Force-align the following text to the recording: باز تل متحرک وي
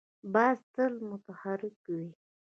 باز 0.33 0.57
تل 0.73 0.93
متحرک 1.09 1.77
وي 1.93 2.07